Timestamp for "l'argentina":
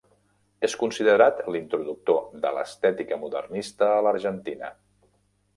4.07-4.77